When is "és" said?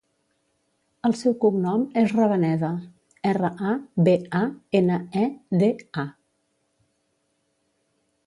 2.03-2.13